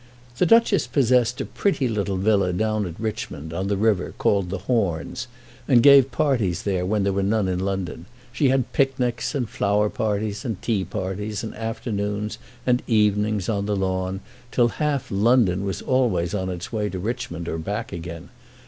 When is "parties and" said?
9.91-10.59, 10.85-11.53